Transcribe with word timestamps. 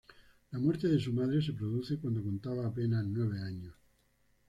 La 0.49 0.57
muerte 0.57 0.87
de 0.87 0.99
su 0.99 1.13
madre 1.13 1.43
se 1.43 1.53
produce 1.53 1.99
cuando 1.99 2.23
contaba 2.23 2.65
apenas 2.65 3.05
nueve 3.05 3.39
años. 3.39 3.75